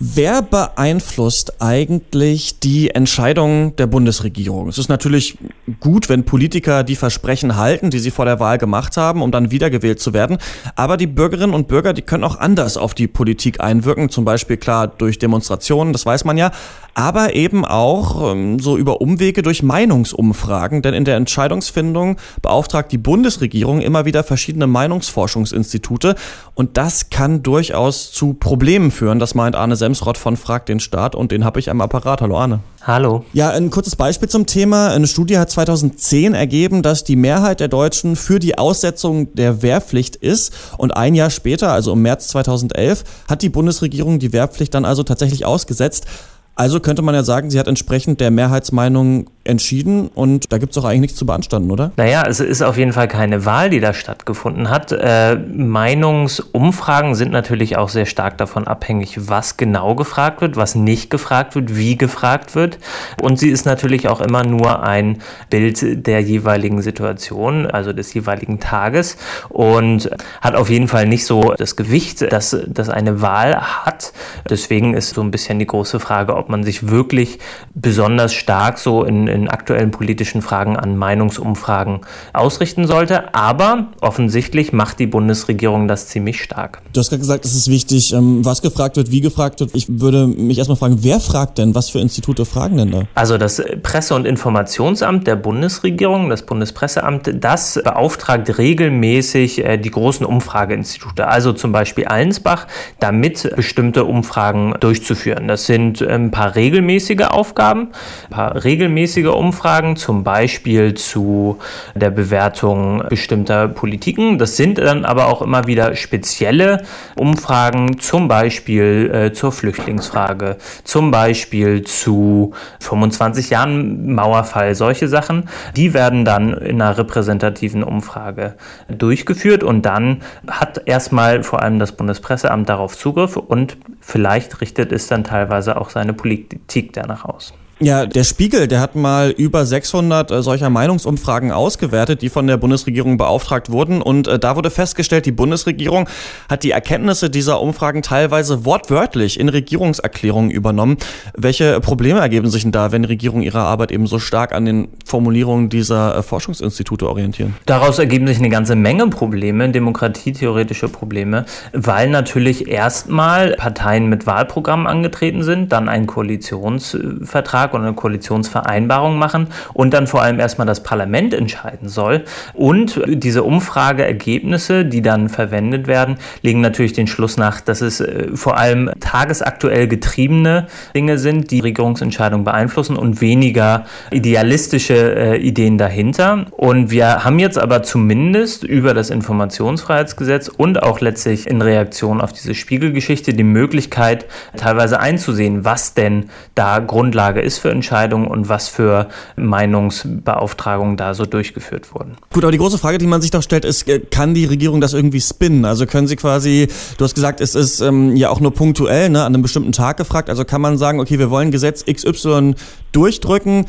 Wer 0.00 0.42
beeinflusst 0.42 1.62
eigentlich 1.62 2.58
die 2.58 2.90
Entscheidung 2.90 3.76
der 3.76 3.86
Bundesregierung? 3.86 4.66
Es 4.66 4.76
ist 4.76 4.88
natürlich 4.88 5.38
gut, 5.78 6.08
wenn 6.08 6.24
Politiker 6.24 6.82
die 6.82 6.96
Versprechen 6.96 7.56
halten, 7.56 7.90
die 7.90 8.00
sie 8.00 8.10
vor 8.10 8.24
der 8.24 8.40
Wahl 8.40 8.58
gemacht 8.58 8.96
haben, 8.96 9.22
um 9.22 9.30
dann 9.30 9.52
wiedergewählt 9.52 10.00
zu 10.00 10.12
werden. 10.12 10.38
Aber 10.74 10.96
die 10.96 11.06
Bürgerinnen 11.06 11.54
und 11.54 11.68
Bürger, 11.68 11.92
die 11.92 12.02
können 12.02 12.24
auch 12.24 12.40
anders 12.40 12.76
auf 12.76 12.94
die 12.94 13.06
Politik 13.06 13.60
einwirken. 13.60 14.08
Zum 14.08 14.24
Beispiel 14.24 14.56
klar 14.56 14.88
durch 14.88 15.20
Demonstrationen, 15.20 15.92
das 15.92 16.04
weiß 16.04 16.24
man 16.24 16.38
ja 16.38 16.50
aber 16.94 17.34
eben 17.34 17.64
auch 17.64 18.32
ähm, 18.32 18.60
so 18.60 18.76
über 18.76 19.00
Umwege 19.00 19.42
durch 19.42 19.62
Meinungsumfragen, 19.62 20.80
denn 20.80 20.94
in 20.94 21.04
der 21.04 21.16
Entscheidungsfindung 21.16 22.16
beauftragt 22.40 22.92
die 22.92 22.98
Bundesregierung 22.98 23.80
immer 23.80 24.04
wieder 24.04 24.22
verschiedene 24.22 24.68
Meinungsforschungsinstitute 24.68 26.14
und 26.54 26.76
das 26.76 27.10
kann 27.10 27.42
durchaus 27.42 28.12
zu 28.12 28.34
Problemen 28.34 28.92
führen. 28.92 29.18
Das 29.18 29.34
meint 29.34 29.56
Arne 29.56 29.76
Semsrott 29.84 30.16
von 30.16 30.38
Frag 30.38 30.64
den 30.64 30.80
Staat 30.80 31.14
und 31.14 31.30
den 31.30 31.44
habe 31.44 31.60
ich 31.60 31.68
am 31.68 31.82
Apparat. 31.82 32.22
Hallo 32.22 32.38
Arne. 32.38 32.60
Hallo. 32.80 33.26
Ja, 33.34 33.50
ein 33.50 33.68
kurzes 33.68 33.96
Beispiel 33.96 34.30
zum 34.30 34.46
Thema. 34.46 34.88
Eine 34.88 35.06
Studie 35.06 35.36
hat 35.36 35.50
2010 35.50 36.32
ergeben, 36.32 36.80
dass 36.80 37.04
die 37.04 37.16
Mehrheit 37.16 37.60
der 37.60 37.68
Deutschen 37.68 38.16
für 38.16 38.38
die 38.38 38.56
Aussetzung 38.56 39.34
der 39.34 39.60
Wehrpflicht 39.60 40.16
ist. 40.16 40.54
Und 40.78 40.96
ein 40.96 41.14
Jahr 41.14 41.28
später, 41.28 41.70
also 41.70 41.92
im 41.92 42.00
März 42.00 42.28
2011, 42.28 43.04
hat 43.28 43.42
die 43.42 43.50
Bundesregierung 43.50 44.18
die 44.18 44.32
Wehrpflicht 44.32 44.72
dann 44.72 44.86
also 44.86 45.02
tatsächlich 45.02 45.44
ausgesetzt. 45.44 46.06
Also 46.54 46.80
könnte 46.80 47.02
man 47.02 47.14
ja 47.14 47.22
sagen, 47.22 47.50
sie 47.50 47.58
hat 47.58 47.68
entsprechend 47.68 48.20
der 48.20 48.30
Mehrheitsmeinung 48.30 49.28
entschieden 49.44 50.08
und 50.14 50.52
da 50.52 50.58
gibt 50.58 50.72
es 50.72 50.78
auch 50.78 50.84
eigentlich 50.84 51.00
nichts 51.00 51.18
zu 51.18 51.26
beanstanden, 51.26 51.70
oder? 51.70 51.92
Naja, 51.96 52.24
es 52.26 52.40
ist 52.40 52.62
auf 52.62 52.76
jeden 52.76 52.92
Fall 52.92 53.08
keine 53.08 53.44
Wahl, 53.44 53.70
die 53.70 53.80
da 53.80 53.92
stattgefunden 53.92 54.70
hat. 54.70 54.92
Äh, 54.92 55.36
Meinungsumfragen 55.36 57.14
sind 57.14 57.32
natürlich 57.32 57.76
auch 57.76 57.88
sehr 57.88 58.06
stark 58.06 58.38
davon 58.38 58.66
abhängig, 58.66 59.28
was 59.28 59.56
genau 59.56 59.94
gefragt 59.94 60.40
wird, 60.40 60.56
was 60.56 60.74
nicht 60.74 61.10
gefragt 61.10 61.54
wird, 61.54 61.76
wie 61.76 61.96
gefragt 61.96 62.54
wird. 62.54 62.78
Und 63.20 63.38
sie 63.38 63.50
ist 63.50 63.66
natürlich 63.66 64.08
auch 64.08 64.20
immer 64.20 64.44
nur 64.44 64.82
ein 64.82 65.18
Bild 65.50 66.06
der 66.06 66.20
jeweiligen 66.20 66.82
Situation, 66.82 67.66
also 67.66 67.92
des 67.92 68.14
jeweiligen 68.14 68.60
Tages 68.60 69.16
und 69.48 70.10
hat 70.40 70.54
auf 70.54 70.70
jeden 70.70 70.88
Fall 70.88 71.06
nicht 71.06 71.26
so 71.26 71.54
das 71.56 71.76
Gewicht, 71.76 72.22
das, 72.32 72.56
das 72.66 72.88
eine 72.88 73.20
Wahl 73.20 73.84
hat. 73.84 74.12
Deswegen 74.48 74.94
ist 74.94 75.14
so 75.14 75.22
ein 75.22 75.30
bisschen 75.30 75.58
die 75.58 75.66
große 75.66 76.00
Frage, 76.00 76.36
ob 76.36 76.48
man 76.48 76.64
sich 76.64 76.88
wirklich 76.88 77.38
besonders 77.74 78.32
stark 78.32 78.78
so 78.78 79.04
in 79.04 79.26
in 79.34 79.48
aktuellen 79.48 79.90
politischen 79.90 80.42
Fragen 80.42 80.76
an 80.76 80.96
Meinungsumfragen 80.96 82.00
ausrichten 82.32 82.86
sollte. 82.86 83.34
Aber 83.34 83.88
offensichtlich 84.00 84.72
macht 84.72 84.98
die 84.98 85.06
Bundesregierung 85.06 85.88
das 85.88 86.08
ziemlich 86.08 86.40
stark. 86.42 86.80
Du 86.92 87.00
hast 87.00 87.10
gerade 87.10 87.20
gesagt, 87.20 87.44
es 87.44 87.54
ist 87.54 87.68
wichtig, 87.68 88.12
ähm, 88.12 88.44
was 88.44 88.62
gefragt 88.62 88.96
wird, 88.96 89.10
wie 89.10 89.20
gefragt 89.20 89.60
wird. 89.60 89.70
Ich 89.74 89.86
würde 90.00 90.26
mich 90.26 90.58
erstmal 90.58 90.76
fragen, 90.76 90.98
wer 91.00 91.20
fragt 91.20 91.58
denn? 91.58 91.74
Was 91.74 91.90
für 91.90 91.98
Institute 91.98 92.44
fragen 92.44 92.76
denn 92.76 92.90
da? 92.90 93.02
Also 93.14 93.38
das 93.38 93.62
Presse- 93.82 94.14
und 94.14 94.26
Informationsamt 94.26 95.26
der 95.26 95.36
Bundesregierung, 95.36 96.30
das 96.30 96.42
Bundespresseamt, 96.42 97.30
das 97.34 97.80
beauftragt 97.82 98.58
regelmäßig 98.58 99.64
äh, 99.64 99.76
die 99.78 99.90
großen 99.90 100.24
Umfrageinstitute, 100.24 101.26
also 101.26 101.52
zum 101.52 101.72
Beispiel 101.72 102.04
Allensbach, 102.04 102.66
damit 103.00 103.50
bestimmte 103.56 104.04
Umfragen 104.04 104.74
durchzuführen. 104.80 105.48
Das 105.48 105.66
sind 105.66 106.02
ein 106.02 106.30
paar 106.30 106.54
regelmäßige 106.54 107.26
Aufgaben, 107.30 107.88
ein 108.24 108.30
paar 108.30 108.64
regelmäßige 108.64 109.23
regelmäßige 109.24 109.34
Umfragen, 109.34 109.96
zum 109.96 110.24
Beispiel 110.24 110.94
zu 110.94 111.58
der 111.94 112.10
Bewertung 112.10 113.02
bestimmter 113.08 113.68
Politiken. 113.68 114.38
Das 114.38 114.56
sind 114.56 114.78
dann 114.78 115.04
aber 115.04 115.26
auch 115.26 115.42
immer 115.42 115.66
wieder 115.66 115.96
spezielle 115.96 116.82
Umfragen, 117.16 117.98
zum 117.98 118.28
Beispiel 118.28 119.10
äh, 119.12 119.32
zur 119.32 119.52
Flüchtlingsfrage, 119.52 120.56
zum 120.84 121.10
Beispiel 121.10 121.82
zu 121.82 122.52
25 122.80 123.50
Jahren 123.50 124.14
Mauerfall, 124.14 124.74
solche 124.74 125.08
Sachen. 125.08 125.48
Die 125.76 125.94
werden 125.94 126.24
dann 126.24 126.52
in 126.54 126.80
einer 126.80 126.96
repräsentativen 126.96 127.82
Umfrage 127.82 128.54
durchgeführt 128.88 129.62
und 129.62 129.82
dann 129.82 130.22
hat 130.48 130.82
erstmal 130.86 131.42
vor 131.42 131.62
allem 131.62 131.78
das 131.78 131.92
Bundespresseamt 131.92 132.68
darauf 132.68 132.96
Zugriff 132.96 133.36
und 133.36 133.76
vielleicht 134.00 134.60
richtet 134.60 134.92
es 134.92 135.06
dann 135.06 135.24
teilweise 135.24 135.76
auch 135.76 135.90
seine 135.90 136.12
Politik 136.12 136.92
danach 136.92 137.24
aus. 137.24 137.54
Ja, 137.84 138.06
der 138.06 138.24
Spiegel, 138.24 138.66
der 138.66 138.80
hat 138.80 138.96
mal 138.96 139.28
über 139.28 139.66
600 139.66 140.30
äh, 140.30 140.42
solcher 140.42 140.70
Meinungsumfragen 140.70 141.52
ausgewertet, 141.52 142.22
die 142.22 142.30
von 142.30 142.46
der 142.46 142.56
Bundesregierung 142.56 143.18
beauftragt 143.18 143.70
wurden. 143.70 144.00
Und 144.00 144.26
äh, 144.26 144.38
da 144.38 144.56
wurde 144.56 144.70
festgestellt, 144.70 145.26
die 145.26 145.32
Bundesregierung 145.32 146.08
hat 146.48 146.62
die 146.62 146.70
Erkenntnisse 146.70 147.28
dieser 147.28 147.60
Umfragen 147.60 148.00
teilweise 148.00 148.64
wortwörtlich 148.64 149.38
in 149.38 149.50
Regierungserklärungen 149.50 150.50
übernommen. 150.50 150.96
Welche 151.36 151.78
Probleme 151.80 152.20
ergeben 152.20 152.48
sich 152.48 152.62
denn 152.62 152.72
da, 152.72 152.90
wenn 152.90 153.04
Regierungen 153.04 153.42
ihre 153.42 153.60
Arbeit 153.60 153.92
eben 153.92 154.06
so 154.06 154.18
stark 154.18 154.54
an 154.54 154.64
den 154.64 154.88
Formulierungen 155.04 155.68
dieser 155.68 156.16
äh, 156.16 156.22
Forschungsinstitute 156.22 157.06
orientieren? 157.06 157.54
Daraus 157.66 157.98
ergeben 157.98 158.26
sich 158.26 158.38
eine 158.38 158.48
ganze 158.48 158.76
Menge 158.76 159.08
Probleme, 159.08 159.68
demokratietheoretische 159.68 160.88
Probleme, 160.88 161.44
weil 161.74 162.08
natürlich 162.08 162.66
erstmal 162.66 163.56
Parteien 163.56 164.08
mit 164.08 164.26
Wahlprogrammen 164.26 164.86
angetreten 164.86 165.42
sind, 165.42 165.70
dann 165.70 165.90
ein 165.90 166.06
Koalitionsvertrag 166.06 167.73
oder 167.74 167.84
eine 167.84 167.94
Koalitionsvereinbarung 167.94 169.18
machen 169.18 169.48
und 169.72 169.92
dann 169.92 170.06
vor 170.06 170.22
allem 170.22 170.40
erstmal 170.40 170.66
das 170.66 170.82
Parlament 170.82 171.34
entscheiden 171.34 171.88
soll. 171.88 172.24
Und 172.52 173.00
diese 173.06 173.42
Umfrageergebnisse, 173.42 174.84
die 174.84 175.02
dann 175.02 175.28
verwendet 175.28 175.86
werden, 175.86 176.16
legen 176.42 176.60
natürlich 176.60 176.92
den 176.92 177.06
Schluss 177.06 177.36
nach, 177.36 177.60
dass 177.60 177.80
es 177.80 178.00
äh, 178.00 178.28
vor 178.34 178.56
allem 178.56 178.90
tagesaktuell 179.00 179.88
getriebene 179.88 180.66
Dinge 180.94 181.18
sind, 181.18 181.50
die 181.50 181.60
Regierungsentscheidungen 181.60 182.44
beeinflussen 182.44 182.96
und 182.96 183.20
weniger 183.20 183.84
idealistische 184.10 184.94
äh, 184.94 185.36
Ideen 185.36 185.78
dahinter. 185.78 186.46
Und 186.52 186.90
wir 186.90 187.24
haben 187.24 187.38
jetzt 187.38 187.58
aber 187.58 187.82
zumindest 187.82 188.64
über 188.64 188.94
das 188.94 189.10
Informationsfreiheitsgesetz 189.10 190.48
und 190.48 190.82
auch 190.82 191.00
letztlich 191.00 191.46
in 191.46 191.62
Reaktion 191.62 192.20
auf 192.20 192.32
diese 192.32 192.54
Spiegelgeschichte 192.54 193.34
die 193.34 193.44
Möglichkeit, 193.44 194.26
teilweise 194.56 195.00
einzusehen, 195.00 195.64
was 195.64 195.94
denn 195.94 196.30
da 196.54 196.78
Grundlage 196.78 197.40
ist 197.40 197.58
für 197.64 197.70
Entscheidungen 197.70 198.26
und 198.26 198.50
was 198.50 198.68
für 198.68 199.08
Meinungsbeauftragungen 199.36 200.98
da 200.98 201.14
so 201.14 201.24
durchgeführt 201.24 201.94
wurden. 201.94 202.18
Gut, 202.30 202.44
aber 202.44 202.52
die 202.52 202.58
große 202.58 202.76
Frage, 202.76 202.98
die 202.98 203.06
man 203.06 203.22
sich 203.22 203.30
doch 203.30 203.42
stellt, 203.42 203.64
ist, 203.64 203.88
äh, 203.88 204.00
kann 204.00 204.34
die 204.34 204.44
Regierung 204.44 204.82
das 204.82 204.92
irgendwie 204.92 205.22
spinnen? 205.22 205.64
Also 205.64 205.86
können 205.86 206.06
sie 206.06 206.16
quasi, 206.16 206.68
du 206.98 207.04
hast 207.04 207.14
gesagt, 207.14 207.40
es 207.40 207.54
ist 207.54 207.80
ähm, 207.80 208.16
ja 208.16 208.28
auch 208.28 208.40
nur 208.40 208.52
punktuell, 208.52 209.08
ne, 209.08 209.22
an 209.24 209.34
einem 209.34 209.40
bestimmten 209.40 209.72
Tag 209.72 209.96
gefragt, 209.96 210.28
also 210.28 210.44
kann 210.44 210.60
man 210.60 210.76
sagen, 210.76 211.00
okay, 211.00 211.18
wir 211.18 211.30
wollen 211.30 211.50
Gesetz 211.50 211.86
XY 211.86 212.54
durchdrücken, 212.92 213.64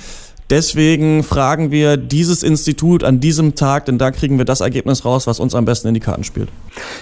Deswegen 0.52 1.24
fragen 1.24 1.72
wir 1.72 1.98
dieses 1.98 2.44
Institut 2.44 3.04
an 3.04 3.20
diesem 3.20 3.56
Tag, 3.56 3.86
denn 3.86 3.98
da 3.98 4.12
kriegen 4.12 4.38
wir 4.38 4.46
das 4.46 4.62
Ergebnis 4.62 5.04
raus, 5.04 5.26
was 5.26 5.40
uns 5.40 5.56
am 5.56 5.66
besten 5.66 5.88
in 5.88 5.96
die 5.96 6.00
Karten 6.00 6.24
spielt. 6.24 6.50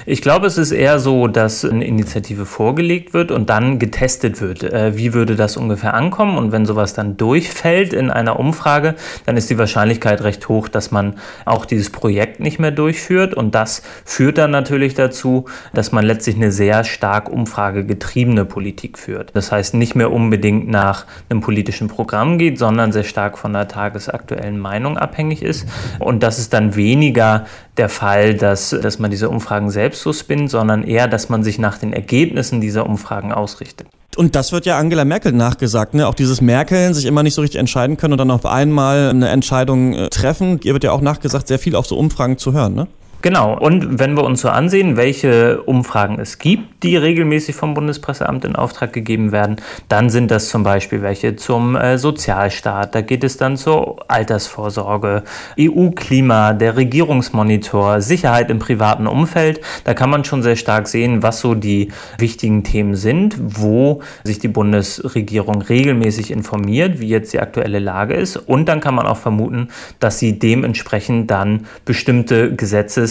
Ich 0.05 0.21
glaube, 0.21 0.47
es 0.47 0.57
ist 0.57 0.71
eher 0.71 0.99
so, 0.99 1.27
dass 1.27 1.65
eine 1.65 1.85
Initiative 1.85 2.45
vorgelegt 2.45 3.13
wird 3.13 3.31
und 3.31 3.49
dann 3.49 3.79
getestet 3.79 4.39
wird. 4.39 4.63
Äh, 4.63 4.97
wie 4.97 5.13
würde 5.13 5.35
das 5.35 5.57
ungefähr 5.57 5.93
ankommen? 5.93 6.37
Und 6.37 6.53
wenn 6.53 6.65
sowas 6.65 6.93
dann 6.93 7.17
durchfällt 7.17 7.91
in 7.91 8.09
einer 8.09 8.39
Umfrage, 8.39 8.95
dann 9.25 9.35
ist 9.35 9.49
die 9.49 9.57
Wahrscheinlichkeit 9.57 10.23
recht 10.23 10.47
hoch, 10.47 10.69
dass 10.69 10.91
man 10.91 11.15
auch 11.43 11.65
dieses 11.65 11.89
Projekt 11.89 12.39
nicht 12.39 12.59
mehr 12.59 12.71
durchführt. 12.71 13.33
Und 13.33 13.55
das 13.55 13.81
führt 14.05 14.37
dann 14.37 14.51
natürlich 14.51 14.93
dazu, 14.93 15.45
dass 15.73 15.91
man 15.91 16.05
letztlich 16.05 16.35
eine 16.37 16.51
sehr 16.51 16.85
stark 16.85 17.29
umfragegetriebene 17.29 18.45
Politik 18.45 18.97
führt. 18.97 19.31
Das 19.33 19.51
heißt, 19.51 19.73
nicht 19.73 19.95
mehr 19.95 20.11
unbedingt 20.13 20.69
nach 20.69 21.05
einem 21.29 21.41
politischen 21.41 21.89
Programm 21.89 22.37
geht, 22.37 22.57
sondern 22.57 22.93
sehr 22.93 23.03
stark 23.03 23.32
stark 23.33 23.37
von 23.37 23.53
der 23.53 23.67
tagesaktuellen 23.67 24.59
Meinung 24.59 24.97
abhängig 24.97 25.41
ist. 25.41 25.67
Und 25.99 26.23
das 26.23 26.39
ist 26.39 26.53
dann 26.53 26.75
weniger 26.75 27.45
der 27.77 27.89
Fall, 27.89 28.35
dass, 28.35 28.69
dass 28.69 28.99
man 28.99 29.11
diese 29.11 29.29
Umfragen 29.29 29.71
selbst 29.71 30.01
so 30.01 30.13
spinnt, 30.13 30.49
sondern 30.49 30.83
eher, 30.83 31.07
dass 31.07 31.29
man 31.29 31.43
sich 31.43 31.59
nach 31.59 31.77
den 31.77 31.93
Ergebnissen 31.93 32.61
dieser 32.61 32.85
Umfragen 32.85 33.31
ausrichtet. 33.31 33.87
Und 34.15 34.35
das 34.35 34.51
wird 34.51 34.67
ja 34.67 34.77
Angela 34.77 35.05
Merkel 35.05 35.31
nachgesagt, 35.31 35.95
ne? 35.95 36.07
Auch 36.07 36.13
dieses 36.13 36.39
Merkel 36.39 36.93
sich 36.93 37.05
immer 37.05 37.23
nicht 37.23 37.33
so 37.33 37.41
richtig 37.41 37.59
entscheiden 37.59 37.97
können 37.97 38.13
und 38.13 38.19
dann 38.19 38.29
auf 38.29 38.45
einmal 38.45 39.09
eine 39.09 39.29
Entscheidung 39.29 39.93
äh, 39.93 40.09
treffen. 40.09 40.59
Ihr 40.63 40.73
wird 40.73 40.83
ja 40.83 40.91
auch 40.91 41.01
nachgesagt, 41.01 41.47
sehr 41.47 41.57
viel 41.57 41.75
auf 41.75 41.87
so 41.87 41.97
Umfragen 41.97 42.37
zu 42.37 42.53
hören, 42.53 42.75
ne? 42.75 42.87
Genau. 43.23 43.57
Und 43.57 43.99
wenn 43.99 44.17
wir 44.17 44.25
uns 44.25 44.41
so 44.41 44.49
ansehen, 44.49 44.97
welche 44.97 45.61
Umfragen 45.61 46.19
es 46.19 46.39
gibt, 46.39 46.83
die 46.83 46.97
regelmäßig 46.97 47.55
vom 47.55 47.73
Bundespresseamt 47.73 48.43
in 48.43 48.57
Auftrag 48.57 48.91
gegeben 48.91 49.31
werden, 49.31 49.55
dann 49.87 50.09
sind 50.09 50.29
das 50.29 50.49
zum 50.49 50.63
Beispiel 50.63 51.01
welche 51.01 51.37
zum 51.37 51.77
äh, 51.77 51.97
Sozialstaat. 51.97 52.93
Da 52.93 52.99
geht 52.99 53.23
es 53.23 53.37
dann 53.37 53.55
zur 53.55 54.11
Altersvorsorge, 54.11 55.23
EU-Klima, 55.57 56.51
der 56.51 56.75
Regierungsmonitor, 56.75 58.01
Sicherheit 58.01 58.51
im 58.51 58.59
privaten 58.59 59.07
Umfeld. 59.07 59.61
Da 59.85 59.93
kann 59.93 60.09
man 60.09 60.25
schon 60.25 60.43
sehr 60.43 60.57
stark 60.57 60.89
sehen, 60.89 61.23
was 61.23 61.39
so 61.39 61.55
die 61.55 61.93
wichtigen 62.17 62.65
Themen 62.65 62.97
sind, 62.97 63.37
wo 63.39 64.01
sich 64.25 64.39
die 64.39 64.49
Bundesregierung 64.49 65.61
regelmäßig 65.61 66.29
informiert, 66.29 66.99
wie 66.99 67.07
jetzt 67.07 67.31
die 67.31 67.39
aktuelle 67.39 67.79
Lage 67.79 68.15
ist. 68.15 68.35
Und 68.35 68.65
dann 68.67 68.81
kann 68.81 68.95
man 68.95 69.07
auch 69.07 69.15
vermuten, 69.15 69.69
dass 70.01 70.19
sie 70.19 70.37
dementsprechend 70.37 71.31
dann 71.31 71.67
bestimmte 71.85 72.53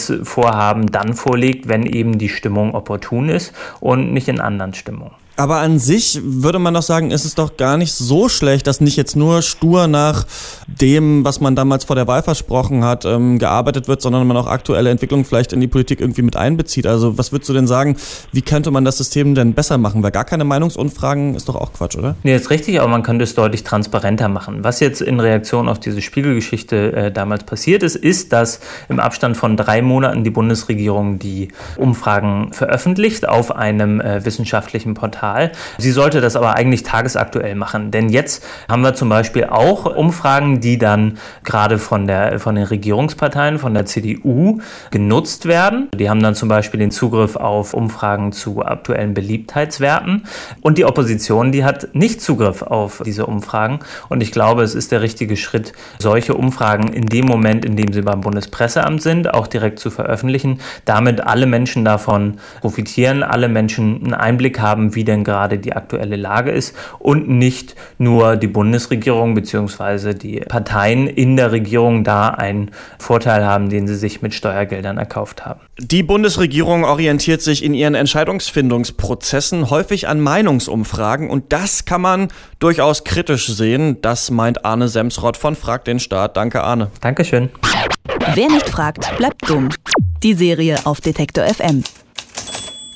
Gesetzesvorhaben 0.06 0.86
dann 0.86 1.14
vorlegt, 1.14 1.68
wenn 1.68 1.86
eben 1.86 2.18
die 2.18 2.28
Stimmung 2.28 2.74
opportun 2.74 3.28
ist 3.28 3.54
und 3.80 4.12
nicht 4.12 4.28
in 4.28 4.40
anderen 4.40 4.74
Stimmungen. 4.74 5.21
Aber 5.36 5.58
an 5.58 5.78
sich 5.78 6.20
würde 6.22 6.58
man 6.58 6.74
doch 6.74 6.82
sagen, 6.82 7.10
ist 7.10 7.24
es 7.24 7.34
doch 7.34 7.56
gar 7.56 7.76
nicht 7.76 7.92
so 7.92 8.28
schlecht, 8.28 8.66
dass 8.66 8.80
nicht 8.80 8.96
jetzt 8.96 9.16
nur 9.16 9.40
stur 9.42 9.86
nach 9.86 10.26
dem, 10.66 11.24
was 11.24 11.40
man 11.40 11.56
damals 11.56 11.84
vor 11.84 11.96
der 11.96 12.06
Wahl 12.06 12.22
versprochen 12.22 12.84
hat, 12.84 13.04
ähm, 13.04 13.38
gearbeitet 13.38 13.88
wird, 13.88 14.02
sondern 14.02 14.26
man 14.26 14.36
auch 14.36 14.46
aktuelle 14.46 14.90
Entwicklungen 14.90 15.24
vielleicht 15.24 15.52
in 15.52 15.60
die 15.60 15.68
Politik 15.68 16.00
irgendwie 16.00 16.22
mit 16.22 16.36
einbezieht. 16.36 16.86
Also 16.86 17.16
was 17.16 17.32
würdest 17.32 17.48
du 17.48 17.54
denn 17.54 17.66
sagen, 17.66 17.96
wie 18.32 18.42
könnte 18.42 18.70
man 18.70 18.84
das 18.84 18.98
System 18.98 19.34
denn 19.34 19.54
besser 19.54 19.78
machen? 19.78 20.02
Weil 20.02 20.10
gar 20.10 20.24
keine 20.24 20.44
Meinungsumfragen 20.44 21.34
ist 21.34 21.48
doch 21.48 21.56
auch 21.56 21.72
Quatsch, 21.72 21.96
oder? 21.96 22.14
Nee, 22.22 22.36
ist 22.36 22.50
richtig, 22.50 22.80
aber 22.80 22.88
man 22.88 23.02
könnte 23.02 23.24
es 23.24 23.34
deutlich 23.34 23.64
transparenter 23.64 24.28
machen. 24.28 24.64
Was 24.64 24.80
jetzt 24.80 25.00
in 25.00 25.18
Reaktion 25.18 25.68
auf 25.68 25.80
diese 25.80 26.02
Spiegelgeschichte 26.02 26.92
äh, 26.92 27.10
damals 27.10 27.44
passiert 27.44 27.82
ist, 27.82 27.96
ist, 27.96 28.32
dass 28.32 28.60
im 28.90 29.00
Abstand 29.00 29.36
von 29.38 29.56
drei 29.56 29.80
Monaten 29.80 30.24
die 30.24 30.30
Bundesregierung 30.30 31.18
die 31.18 31.48
Umfragen 31.76 32.52
veröffentlicht 32.52 33.26
auf 33.26 33.54
einem 33.54 34.00
äh, 34.00 34.24
wissenschaftlichen 34.24 34.94
Portal 34.94 35.21
Quartal. 35.22 35.52
Sie 35.78 35.92
sollte 35.92 36.20
das 36.20 36.34
aber 36.34 36.54
eigentlich 36.56 36.82
tagesaktuell 36.82 37.54
machen, 37.54 37.90
denn 37.90 38.08
jetzt 38.08 38.44
haben 38.68 38.82
wir 38.82 38.94
zum 38.94 39.08
Beispiel 39.08 39.44
auch 39.44 39.86
Umfragen, 39.86 40.60
die 40.60 40.78
dann 40.78 41.18
gerade 41.44 41.78
von, 41.78 42.06
der, 42.06 42.40
von 42.40 42.56
den 42.56 42.64
Regierungsparteien, 42.64 43.58
von 43.58 43.72
der 43.72 43.86
CDU 43.86 44.60
genutzt 44.90 45.46
werden. 45.46 45.88
Die 45.94 46.10
haben 46.10 46.22
dann 46.22 46.34
zum 46.34 46.48
Beispiel 46.48 46.80
den 46.80 46.90
Zugriff 46.90 47.36
auf 47.36 47.72
Umfragen 47.72 48.32
zu 48.32 48.64
aktuellen 48.64 49.14
Beliebtheitswerten 49.14 50.24
und 50.60 50.78
die 50.78 50.84
Opposition, 50.84 51.52
die 51.52 51.64
hat 51.64 51.94
nicht 51.94 52.20
Zugriff 52.20 52.62
auf 52.62 53.02
diese 53.04 53.26
Umfragen 53.26 53.78
und 54.08 54.22
ich 54.22 54.32
glaube, 54.32 54.62
es 54.62 54.74
ist 54.74 54.90
der 54.90 55.02
richtige 55.02 55.36
Schritt, 55.36 55.72
solche 56.00 56.34
Umfragen 56.34 56.92
in 56.92 57.06
dem 57.06 57.26
Moment, 57.26 57.64
in 57.64 57.76
dem 57.76 57.92
sie 57.92 58.02
beim 58.02 58.22
Bundespresseamt 58.22 59.00
sind, 59.02 59.32
auch 59.32 59.46
direkt 59.46 59.78
zu 59.78 59.90
veröffentlichen, 59.90 60.58
damit 60.84 61.20
alle 61.20 61.46
Menschen 61.46 61.84
davon 61.84 62.38
profitieren, 62.60 63.22
alle 63.22 63.48
Menschen 63.48 64.02
einen 64.02 64.14
Einblick 64.14 64.58
haben, 64.58 64.94
wie 64.94 65.04
der 65.04 65.11
denn 65.12 65.24
gerade 65.24 65.58
die 65.58 65.74
aktuelle 65.74 66.16
Lage 66.16 66.50
ist 66.50 66.74
und 66.98 67.28
nicht 67.28 67.76
nur 67.98 68.36
die 68.36 68.46
Bundesregierung 68.46 69.34
bzw. 69.34 70.14
die 70.14 70.40
Parteien 70.40 71.06
in 71.06 71.36
der 71.36 71.52
Regierung 71.52 72.02
da 72.02 72.28
einen 72.28 72.70
Vorteil 72.98 73.44
haben, 73.44 73.68
den 73.68 73.86
sie 73.86 73.96
sich 73.96 74.22
mit 74.22 74.34
Steuergeldern 74.34 74.98
erkauft 74.98 75.44
haben. 75.44 75.60
Die 75.78 76.02
Bundesregierung 76.02 76.84
orientiert 76.84 77.42
sich 77.42 77.62
in 77.64 77.74
ihren 77.74 77.94
Entscheidungsfindungsprozessen 77.94 79.70
häufig 79.70 80.08
an 80.08 80.20
Meinungsumfragen 80.20 81.28
und 81.30 81.52
das 81.52 81.84
kann 81.84 82.00
man 82.00 82.28
durchaus 82.58 83.04
kritisch 83.04 83.46
sehen. 83.48 84.00
Das 84.00 84.30
meint 84.30 84.64
Arne 84.64 84.88
Semsrott 84.88 85.36
von 85.36 85.56
Frag 85.56 85.84
den 85.84 85.98
Staat. 85.98 86.36
Danke, 86.36 86.62
Arne. 86.62 86.90
Dankeschön. 87.00 87.50
Wer 88.34 88.48
nicht 88.48 88.68
fragt, 88.68 89.16
bleibt 89.16 89.48
dumm. 89.48 89.68
Die 90.22 90.34
Serie 90.34 90.78
auf 90.84 91.00
Detektor 91.00 91.44
FM. 91.44 91.82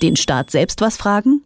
Den 0.03 0.17
Staat 0.17 0.51
selbst 0.51 0.81
was 0.81 0.97
fragen? 0.97 1.46